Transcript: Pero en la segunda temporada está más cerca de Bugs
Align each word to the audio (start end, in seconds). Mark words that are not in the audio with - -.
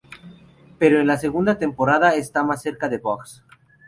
Pero 0.79 0.99
en 0.99 1.05
la 1.05 1.19
segunda 1.19 1.59
temporada 1.59 2.15
está 2.15 2.43
más 2.43 2.63
cerca 2.63 2.89
de 2.89 2.97
Bugs 2.97 3.43